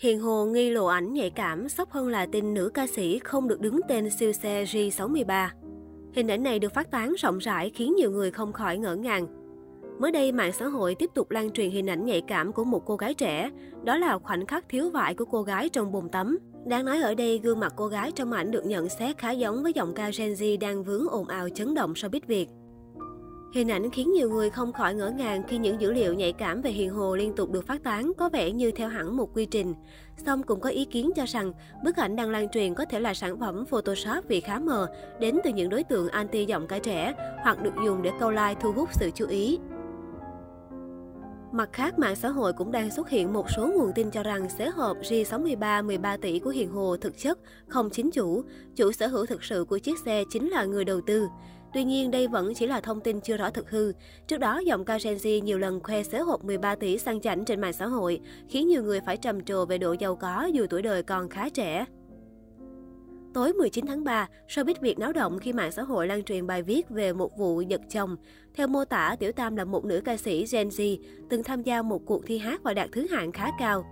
Hiền 0.00 0.20
Hồ 0.20 0.44
nghi 0.44 0.70
lộ 0.70 0.86
ảnh 0.86 1.12
nhạy 1.12 1.30
cảm, 1.30 1.68
sốc 1.68 1.90
hơn 1.90 2.08
là 2.08 2.26
tin 2.26 2.54
nữ 2.54 2.70
ca 2.74 2.86
sĩ 2.86 3.18
không 3.18 3.48
được 3.48 3.60
đứng 3.60 3.80
tên 3.88 4.10
siêu 4.10 4.32
xe 4.32 4.64
G63. 4.64 5.48
Hình 6.14 6.30
ảnh 6.30 6.42
này 6.42 6.58
được 6.58 6.74
phát 6.74 6.90
tán 6.90 7.14
rộng 7.18 7.38
rãi 7.38 7.70
khiến 7.74 7.94
nhiều 7.96 8.10
người 8.10 8.30
không 8.30 8.52
khỏi 8.52 8.78
ngỡ 8.78 8.96
ngàng. 8.96 9.26
Mới 9.98 10.12
đây, 10.12 10.32
mạng 10.32 10.52
xã 10.52 10.66
hội 10.66 10.94
tiếp 10.94 11.10
tục 11.14 11.30
lan 11.30 11.50
truyền 11.50 11.70
hình 11.70 11.90
ảnh 11.90 12.04
nhạy 12.04 12.22
cảm 12.28 12.52
của 12.52 12.64
một 12.64 12.82
cô 12.86 12.96
gái 12.96 13.14
trẻ. 13.14 13.50
Đó 13.84 13.96
là 13.96 14.18
khoảnh 14.18 14.46
khắc 14.46 14.68
thiếu 14.68 14.90
vải 14.90 15.14
của 15.14 15.24
cô 15.24 15.42
gái 15.42 15.68
trong 15.68 15.92
bồn 15.92 16.08
tắm. 16.08 16.38
Đáng 16.66 16.84
nói 16.84 17.00
ở 17.00 17.14
đây, 17.14 17.38
gương 17.38 17.60
mặt 17.60 17.72
cô 17.76 17.86
gái 17.86 18.12
trong 18.12 18.32
ảnh 18.32 18.50
được 18.50 18.66
nhận 18.66 18.88
xét 18.88 19.18
khá 19.18 19.30
giống 19.30 19.62
với 19.62 19.72
giọng 19.72 19.94
ca 19.94 20.10
Gen 20.18 20.32
Z 20.32 20.58
đang 20.58 20.84
vướng 20.84 21.08
ồn 21.08 21.28
ào 21.28 21.48
chấn 21.48 21.74
động 21.74 21.92
showbiz 21.92 22.20
Việt. 22.26 22.48
Hình 23.56 23.70
ảnh 23.70 23.90
khiến 23.90 24.12
nhiều 24.12 24.30
người 24.30 24.50
không 24.50 24.72
khỏi 24.72 24.94
ngỡ 24.94 25.10
ngàng 25.10 25.42
khi 25.48 25.58
những 25.58 25.80
dữ 25.80 25.92
liệu 25.92 26.14
nhạy 26.14 26.32
cảm 26.32 26.62
về 26.62 26.70
Hiền 26.70 26.90
Hồ 26.90 27.16
liên 27.16 27.36
tục 27.36 27.50
được 27.50 27.66
phát 27.66 27.82
tán 27.82 28.12
có 28.18 28.28
vẻ 28.28 28.50
như 28.50 28.70
theo 28.70 28.88
hẳn 28.88 29.16
một 29.16 29.30
quy 29.34 29.46
trình. 29.46 29.74
Song 30.26 30.42
cũng 30.42 30.60
có 30.60 30.68
ý 30.68 30.84
kiến 30.84 31.10
cho 31.16 31.24
rằng 31.26 31.52
bức 31.84 31.96
ảnh 31.96 32.16
đang 32.16 32.30
lan 32.30 32.48
truyền 32.48 32.74
có 32.74 32.84
thể 32.84 33.00
là 33.00 33.14
sản 33.14 33.40
phẩm 33.40 33.64
Photoshop 33.66 34.28
vì 34.28 34.40
khá 34.40 34.58
mờ, 34.58 34.86
đến 35.20 35.38
từ 35.44 35.50
những 35.50 35.68
đối 35.68 35.84
tượng 35.84 36.08
anti 36.08 36.44
giọng 36.44 36.66
cái 36.66 36.80
trẻ 36.80 37.14
hoặc 37.42 37.62
được 37.62 37.74
dùng 37.84 38.02
để 38.02 38.10
câu 38.20 38.30
like 38.30 38.54
thu 38.60 38.72
hút 38.72 38.88
sự 38.92 39.10
chú 39.14 39.26
ý. 39.26 39.58
Mặt 41.52 41.68
khác, 41.72 41.98
mạng 41.98 42.16
xã 42.16 42.28
hội 42.28 42.52
cũng 42.52 42.72
đang 42.72 42.90
xuất 42.90 43.08
hiện 43.08 43.32
một 43.32 43.50
số 43.56 43.70
nguồn 43.74 43.92
tin 43.94 44.10
cho 44.10 44.22
rằng 44.22 44.48
xế 44.48 44.68
hộp 44.68 44.96
G63 45.02 45.86
13 45.86 46.16
tỷ 46.16 46.38
của 46.38 46.50
Hiền 46.50 46.70
Hồ 46.70 46.96
thực 46.96 47.18
chất 47.18 47.38
không 47.68 47.90
chính 47.90 48.10
chủ, 48.10 48.42
chủ 48.76 48.92
sở 48.92 49.06
hữu 49.06 49.26
thực 49.26 49.44
sự 49.44 49.64
của 49.64 49.78
chiếc 49.78 49.98
xe 50.04 50.24
chính 50.30 50.48
là 50.48 50.64
người 50.64 50.84
đầu 50.84 51.00
tư. 51.06 51.26
Tuy 51.76 51.84
nhiên, 51.84 52.10
đây 52.10 52.28
vẫn 52.28 52.54
chỉ 52.54 52.66
là 52.66 52.80
thông 52.80 53.00
tin 53.00 53.20
chưa 53.20 53.36
rõ 53.36 53.50
thực 53.50 53.70
hư. 53.70 53.92
Trước 54.26 54.38
đó, 54.38 54.58
giọng 54.58 54.84
ca 54.84 54.98
Gen 55.04 55.16
Z 55.16 55.42
nhiều 55.42 55.58
lần 55.58 55.80
khoe 55.80 56.02
xế 56.02 56.18
hộp 56.18 56.44
13 56.44 56.74
tỷ 56.74 56.98
sang 56.98 57.20
chảnh 57.20 57.44
trên 57.44 57.60
mạng 57.60 57.72
xã 57.72 57.86
hội, 57.86 58.20
khiến 58.48 58.68
nhiều 58.68 58.82
người 58.82 59.00
phải 59.00 59.16
trầm 59.16 59.44
trồ 59.44 59.64
về 59.64 59.78
độ 59.78 59.92
giàu 59.92 60.16
có 60.16 60.48
dù 60.52 60.66
tuổi 60.70 60.82
đời 60.82 61.02
còn 61.02 61.28
khá 61.28 61.48
trẻ. 61.48 61.84
Tối 63.34 63.52
19 63.52 63.86
tháng 63.86 64.04
3, 64.04 64.28
showbiz 64.48 64.74
Việt 64.80 64.98
náo 64.98 65.12
động 65.12 65.38
khi 65.38 65.52
mạng 65.52 65.72
xã 65.72 65.82
hội 65.82 66.06
lan 66.06 66.22
truyền 66.22 66.46
bài 66.46 66.62
viết 66.62 66.90
về 66.90 67.12
một 67.12 67.38
vụ 67.38 67.60
giật 67.60 67.80
chồng. 67.90 68.16
Theo 68.54 68.66
mô 68.66 68.84
tả, 68.84 69.16
Tiểu 69.18 69.32
Tam 69.32 69.56
là 69.56 69.64
một 69.64 69.84
nữ 69.84 70.00
ca 70.04 70.16
sĩ 70.16 70.44
Gen 70.52 70.68
Z, 70.68 70.98
từng 71.30 71.42
tham 71.42 71.62
gia 71.62 71.82
một 71.82 72.02
cuộc 72.06 72.26
thi 72.26 72.38
hát 72.38 72.62
và 72.62 72.74
đạt 72.74 72.88
thứ 72.92 73.06
hạng 73.10 73.32
khá 73.32 73.50
cao. 73.58 73.84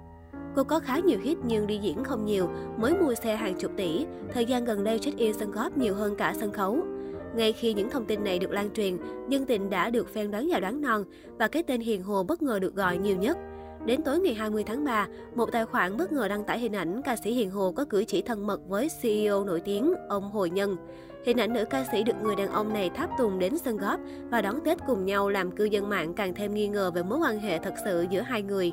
Cô 0.57 0.65
có 0.65 0.81
khá 0.81 0.99
nhiều 0.99 1.19
hit 1.23 1.39
nhưng 1.45 1.67
đi 1.67 1.79
diễn 1.79 2.05
không 2.05 2.25
nhiều, 2.25 2.49
mới 2.79 2.95
mua 2.95 3.15
xe 3.15 3.37
hàng 3.37 3.55
chục 3.59 3.73
tỷ, 3.77 4.07
thời 4.33 4.45
gian 4.45 4.65
gần 4.65 4.85
đây 4.85 4.99
check-in 4.99 5.33
sân 5.35 5.51
góp 5.51 5.77
nhiều 5.79 5.95
hơn 5.95 6.15
cả 6.17 6.35
sân 6.41 6.53
khấu. 6.53 6.94
Ngay 7.37 7.53
khi 7.53 7.73
những 7.73 7.91
thông 7.91 8.05
tin 8.05 8.25
này 8.25 8.39
được 8.39 8.51
lan 8.51 8.71
truyền, 8.75 8.97
nhân 9.29 9.47
tình 9.47 9.71
đã 9.71 9.91
được 9.91 10.15
phen 10.15 10.31
đoán 10.31 10.49
già 10.49 10.61
đoán 10.61 10.81
non 10.81 11.05
và 11.39 11.49
cái 11.49 11.63
tên 11.63 11.81
Hiền 11.81 12.03
Hồ 12.03 12.23
bất 12.23 12.43
ngờ 12.43 12.59
được 12.59 12.75
gọi 12.75 12.99
nhiều 12.99 13.17
nhất. 13.17 13.39
Đến 13.87 14.03
tối 14.03 14.19
ngày 14.21 14.35
20 14.35 14.65
tháng 14.67 14.85
3, 14.85 15.07
một 15.35 15.53
tài 15.53 15.67
khoản 15.67 15.97
bất 15.97 16.13
ngờ 16.13 16.29
đăng 16.29 16.45
tải 16.45 16.59
hình 16.59 16.73
ảnh 16.73 17.03
ca 17.05 17.17
sĩ 17.17 17.33
Hiền 17.33 17.51
Hồ 17.51 17.73
có 17.73 17.85
cử 17.85 18.05
chỉ 18.05 18.23
thân 18.23 18.47
mật 18.47 18.61
với 18.69 18.89
CEO 19.03 19.45
nổi 19.45 19.61
tiếng, 19.61 19.95
ông 20.09 20.31
Hồ 20.31 20.47
Nhân. 20.47 20.77
Hình 21.25 21.41
ảnh 21.41 21.53
nữ 21.53 21.65
ca 21.71 21.85
sĩ 21.93 22.03
được 22.03 22.17
người 22.23 22.37
đàn 22.37 22.49
ông 22.49 22.73
này 22.73 22.91
tháp 22.91 23.11
tùng 23.19 23.39
đến 23.39 23.59
sân 23.59 23.77
góp 23.77 24.01
và 24.31 24.43
đón 24.43 24.61
Tết 24.65 24.79
cùng 24.87 25.05
nhau 25.05 25.29
làm 25.29 25.51
cư 25.51 25.65
dân 25.65 25.89
mạng 25.89 26.15
càng 26.15 26.35
thêm 26.35 26.55
nghi 26.55 26.69
ngờ 26.69 26.91
về 26.95 27.03
mối 27.03 27.19
quan 27.19 27.39
hệ 27.39 27.59
thật 27.59 27.75
sự 27.85 28.07
giữa 28.11 28.21
hai 28.21 28.43
người. 28.43 28.73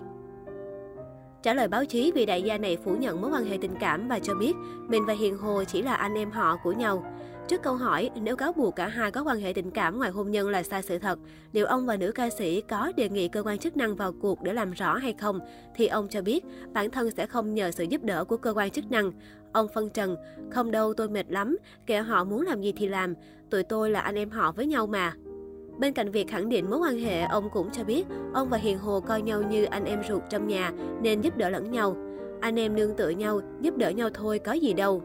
Trả 1.43 1.53
lời 1.53 1.67
báo 1.67 1.85
chí, 1.85 2.11
vị 2.15 2.25
đại 2.25 2.41
gia 2.41 2.57
này 2.57 2.77
phủ 2.83 2.95
nhận 2.95 3.21
mối 3.21 3.31
quan 3.31 3.45
hệ 3.45 3.57
tình 3.61 3.75
cảm 3.79 4.07
và 4.07 4.19
cho 4.19 4.35
biết 4.35 4.53
mình 4.87 5.05
và 5.05 5.13
Hiền 5.13 5.37
Hồ 5.37 5.63
chỉ 5.63 5.81
là 5.81 5.93
anh 5.93 6.13
em 6.13 6.31
họ 6.31 6.57
của 6.63 6.71
nhau. 6.71 7.03
Trước 7.51 7.63
câu 7.63 7.75
hỏi 7.75 8.09
nếu 8.21 8.35
cáo 8.35 8.53
buộc 8.53 8.75
cả 8.75 8.87
hai 8.87 9.11
có 9.11 9.23
quan 9.23 9.39
hệ 9.39 9.53
tình 9.53 9.71
cảm 9.71 9.97
ngoài 9.97 10.11
hôn 10.11 10.31
nhân 10.31 10.49
là 10.49 10.63
sai 10.63 10.81
sự 10.81 10.99
thật, 10.99 11.19
liệu 11.51 11.65
ông 11.65 11.85
và 11.85 11.97
nữ 11.97 12.11
ca 12.11 12.29
sĩ 12.29 12.61
có 12.61 12.91
đề 12.97 13.09
nghị 13.09 13.27
cơ 13.27 13.43
quan 13.43 13.57
chức 13.57 13.77
năng 13.77 13.95
vào 13.95 14.13
cuộc 14.21 14.41
để 14.41 14.53
làm 14.53 14.71
rõ 14.71 14.95
hay 14.97 15.13
không, 15.13 15.39
thì 15.75 15.87
ông 15.87 16.07
cho 16.07 16.21
biết 16.21 16.45
bản 16.73 16.91
thân 16.91 17.11
sẽ 17.11 17.25
không 17.25 17.53
nhờ 17.53 17.71
sự 17.71 17.83
giúp 17.83 18.03
đỡ 18.03 18.25
của 18.25 18.37
cơ 18.37 18.53
quan 18.55 18.71
chức 18.71 18.91
năng. 18.91 19.11
Ông 19.51 19.67
phân 19.73 19.89
trần, 19.89 20.15
không 20.51 20.71
đâu 20.71 20.93
tôi 20.93 21.09
mệt 21.09 21.25
lắm, 21.29 21.57
kẻ 21.85 22.01
họ 22.01 22.23
muốn 22.23 22.41
làm 22.41 22.61
gì 22.61 22.73
thì 22.77 22.87
làm, 22.87 23.13
tụi 23.49 23.63
tôi 23.63 23.89
là 23.89 23.99
anh 23.99 24.15
em 24.15 24.29
họ 24.29 24.51
với 24.51 24.65
nhau 24.65 24.87
mà. 24.87 25.13
Bên 25.77 25.93
cạnh 25.93 26.11
việc 26.11 26.27
khẳng 26.27 26.49
định 26.49 26.69
mối 26.69 26.79
quan 26.79 26.99
hệ, 26.99 27.21
ông 27.21 27.49
cũng 27.49 27.69
cho 27.71 27.83
biết 27.83 28.03
ông 28.33 28.49
và 28.49 28.57
Hiền 28.57 28.79
Hồ 28.79 28.99
coi 28.99 29.21
nhau 29.21 29.41
như 29.41 29.63
anh 29.63 29.85
em 29.85 30.01
ruột 30.09 30.21
trong 30.29 30.47
nhà 30.47 30.71
nên 31.01 31.21
giúp 31.21 31.37
đỡ 31.37 31.49
lẫn 31.49 31.71
nhau. 31.71 31.95
Anh 32.41 32.59
em 32.59 32.75
nương 32.75 32.95
tựa 32.95 33.09
nhau, 33.09 33.41
giúp 33.61 33.77
đỡ 33.77 33.89
nhau 33.89 34.09
thôi 34.13 34.39
có 34.39 34.51
gì 34.51 34.73
đâu. 34.73 35.03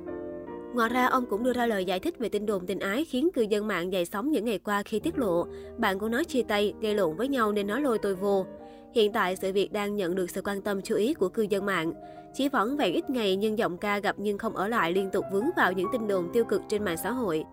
Ngoài 0.74 0.88
ra, 0.88 1.06
ông 1.06 1.26
cũng 1.26 1.42
đưa 1.42 1.52
ra 1.52 1.66
lời 1.66 1.84
giải 1.84 2.00
thích 2.00 2.18
về 2.18 2.28
tin 2.28 2.46
đồn 2.46 2.66
tình 2.66 2.78
ái 2.78 3.04
khiến 3.04 3.28
cư 3.34 3.42
dân 3.42 3.66
mạng 3.66 3.92
dậy 3.92 4.04
sóng 4.04 4.30
những 4.30 4.44
ngày 4.44 4.58
qua 4.58 4.82
khi 4.82 5.00
tiết 5.00 5.18
lộ. 5.18 5.46
Bạn 5.78 5.98
của 5.98 6.08
nó 6.08 6.24
chia 6.24 6.42
tay, 6.42 6.74
gây 6.80 6.94
lộn 6.94 7.16
với 7.16 7.28
nhau 7.28 7.52
nên 7.52 7.66
nó 7.66 7.78
lôi 7.80 7.98
tôi 7.98 8.14
vô. 8.14 8.46
Hiện 8.94 9.12
tại, 9.12 9.36
sự 9.36 9.52
việc 9.52 9.72
đang 9.72 9.96
nhận 9.96 10.14
được 10.14 10.30
sự 10.30 10.42
quan 10.44 10.62
tâm 10.62 10.82
chú 10.82 10.94
ý 10.94 11.14
của 11.14 11.28
cư 11.28 11.42
dân 11.42 11.66
mạng. 11.66 11.92
Chỉ 12.34 12.48
vỏn 12.48 12.76
vẹn 12.76 12.94
ít 12.94 13.10
ngày 13.10 13.36
nhưng 13.36 13.58
giọng 13.58 13.78
ca 13.78 13.98
gặp 13.98 14.16
nhưng 14.18 14.38
không 14.38 14.56
ở 14.56 14.68
lại 14.68 14.92
liên 14.92 15.10
tục 15.10 15.24
vướng 15.32 15.46
vào 15.56 15.72
những 15.72 15.88
tin 15.92 16.08
đồn 16.08 16.28
tiêu 16.32 16.44
cực 16.44 16.62
trên 16.68 16.84
mạng 16.84 16.96
xã 16.96 17.10
hội. 17.10 17.44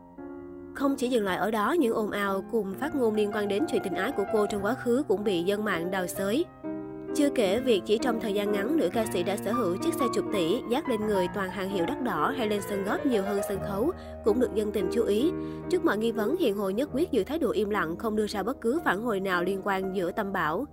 Không 0.76 0.96
chỉ 0.96 1.10
dừng 1.10 1.26
lại 1.26 1.38
ở 1.38 1.52
đó, 1.52 1.72
những 1.72 1.94
ồn 1.94 2.12
ào 2.12 2.44
cùng 2.52 2.74
phát 2.74 2.96
ngôn 2.96 3.16
liên 3.16 3.32
quan 3.34 3.48
đến 3.48 3.66
chuyện 3.72 3.82
tình 3.84 3.94
ái 3.94 4.12
của 4.12 4.26
cô 4.34 4.46
trong 4.46 4.66
quá 4.66 4.74
khứ 4.74 5.04
cũng 5.08 5.24
bị 5.24 5.44
dân 5.44 5.64
mạng 5.64 5.92
đào 5.92 6.08
xới. 6.08 6.46
Chưa 7.16 7.30
kể 7.30 7.60
việc 7.60 7.82
chỉ 7.86 7.98
trong 7.98 8.20
thời 8.20 8.34
gian 8.34 8.52
ngắn, 8.52 8.78
nữ 8.78 8.90
ca 8.94 9.06
sĩ 9.06 9.24
đã 9.24 9.38
sở 9.38 9.52
hữu 9.52 9.78
chiếc 9.78 9.94
xe 9.94 10.06
chục 10.16 10.26
tỷ, 10.34 10.58
dắt 10.70 10.90
lên 10.90 11.08
người 11.08 11.28
toàn 11.36 11.50
hàng 11.50 11.70
hiệu 11.70 11.86
đắt 11.86 12.04
đỏ 12.04 12.34
hay 12.38 12.48
lên 12.50 12.62
sân 12.70 12.84
góp 12.84 13.06
nhiều 13.06 13.24
hơn 13.24 13.42
sân 13.48 13.60
khấu, 13.68 13.92
cũng 14.24 14.40
được 14.40 14.56
dân 14.56 14.72
tình 14.72 14.90
chú 14.94 15.04
ý. 15.04 15.32
Trước 15.70 15.86
mọi 15.86 15.98
nghi 15.98 16.12
vấn, 16.12 16.38
Hiền 16.38 16.56
Hồ 16.56 16.70
nhất 16.70 16.90
quyết 16.94 17.12
giữ 17.12 17.24
thái 17.24 17.40
độ 17.40 17.52
im 17.52 17.70
lặng, 17.70 17.96
không 17.96 18.16
đưa 18.16 18.28
ra 18.28 18.44
bất 18.44 18.62
cứ 18.62 18.80
phản 18.86 19.02
hồi 19.02 19.20
nào 19.20 19.44
liên 19.44 19.62
quan 19.64 19.96
giữa 19.96 20.12
tâm 20.12 20.34
bảo. 20.34 20.66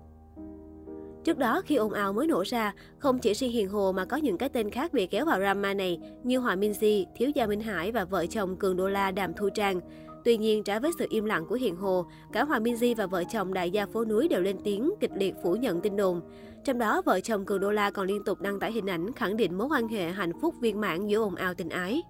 Trước 1.24 1.38
đó, 1.38 1.62
khi 1.66 1.74
ồn 1.74 1.92
ào 1.92 2.12
mới 2.12 2.26
nổ 2.26 2.42
ra, 2.46 2.74
không 2.98 3.18
chỉ 3.18 3.32
riêng 3.34 3.52
Hiền 3.52 3.68
Hồ 3.68 3.92
mà 3.92 4.04
có 4.04 4.16
những 4.16 4.38
cái 4.38 4.48
tên 4.48 4.70
khác 4.70 4.92
bị 4.92 5.06
kéo 5.06 5.24
vào 5.24 5.40
drama 5.40 5.74
này 5.74 5.98
như 6.24 6.38
Hòa 6.38 6.56
Minzy, 6.56 7.04
Thiếu 7.16 7.30
Gia 7.34 7.46
Minh 7.46 7.60
Hải 7.60 7.92
và 7.92 8.04
vợ 8.04 8.26
chồng 8.26 8.56
Cường 8.56 8.76
Đô 8.76 8.88
La 8.88 9.10
Đàm 9.10 9.34
Thu 9.34 9.48
Trang. 9.54 9.80
Tuy 10.24 10.36
nhiên, 10.36 10.62
trái 10.64 10.80
với 10.80 10.90
sự 10.98 11.06
im 11.10 11.24
lặng 11.24 11.46
của 11.46 11.54
Hiền 11.54 11.76
Hồ, 11.76 12.06
cả 12.32 12.44
Hòa 12.44 12.58
Minzy 12.58 12.94
và 12.94 13.06
vợ 13.06 13.24
chồng 13.24 13.54
đại 13.54 13.70
gia 13.70 13.86
phố 13.86 14.04
núi 14.04 14.28
đều 14.28 14.40
lên 14.40 14.56
tiếng 14.64 14.90
kịch 15.00 15.10
liệt 15.14 15.34
phủ 15.42 15.54
nhận 15.54 15.80
tin 15.80 15.96
đồn. 15.96 16.20
Trong 16.64 16.78
đó, 16.78 17.02
vợ 17.06 17.20
chồng 17.20 17.44
Cường 17.44 17.60
Đô 17.60 17.70
La 17.70 17.90
còn 17.90 18.06
liên 18.06 18.24
tục 18.24 18.40
đăng 18.40 18.60
tải 18.60 18.72
hình 18.72 18.90
ảnh 18.90 19.12
khẳng 19.12 19.36
định 19.36 19.58
mối 19.58 19.68
quan 19.70 19.88
hệ 19.88 20.10
hạnh 20.10 20.32
phúc 20.40 20.54
viên 20.60 20.80
mãn 20.80 21.06
giữa 21.06 21.18
ồn 21.18 21.34
ào 21.34 21.54
tình 21.54 21.68
ái. 21.68 22.02